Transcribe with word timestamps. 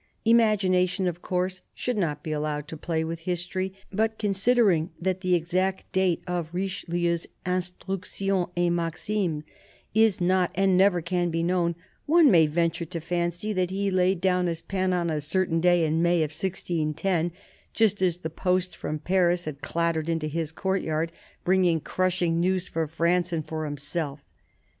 Imagination, 0.25 1.05
of 1.05 1.21
course, 1.21 1.61
should 1.75 1.95
not 1.95 2.23
be 2.23 2.31
allowed 2.31 2.67
to 2.67 2.75
play 2.75 3.03
with 3.03 3.19
history: 3.19 3.71
but 3.93 4.17
considering 4.17 4.89
that 4.99 5.21
the 5.21 5.35
exact 5.35 5.91
date 5.91 6.23
of 6.25 6.51
Richelieu's" 6.51 7.27
Instructions 7.45 8.47
et 8.57 8.69
Maximes" 8.71 9.43
is 10.07 10.19
not 10.19 10.49
and 10.55 10.75
never 10.75 11.03
can 11.03 11.29
be 11.29 11.43
known, 11.43 11.75
one 12.07 12.31
may 12.31 12.47
venture 12.47 12.85
to 12.85 12.99
fancy 12.99 13.53
that 13.53 13.69
he 13.69 13.91
laid 13.91 14.19
down 14.21 14.47
his 14.47 14.63
pen 14.63 14.91
on 14.91 15.11
a 15.11 15.21
certain 15.21 15.61
day 15.61 15.85
in 15.85 16.01
May 16.01 16.21
1610, 16.21 17.31
just 17.71 18.01
as 18.01 18.17
the 18.17 18.31
post 18.31 18.75
from 18.75 18.97
Paris 18.97 19.45
had 19.45 19.61
clattered 19.61 20.09
into 20.09 20.25
his 20.25 20.51
courtyard, 20.51 21.11
bringing 21.43 21.79
crushing 21.79 22.39
news 22.39 22.67
for 22.67 22.87
France 22.87 23.31
and 23.31 23.47
for 23.47 23.65
himself. 23.65 24.21